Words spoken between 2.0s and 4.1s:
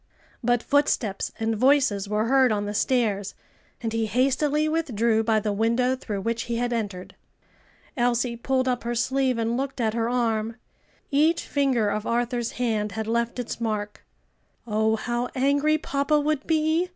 were heard on the stairs, and he